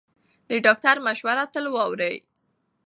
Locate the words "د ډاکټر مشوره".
0.49-1.43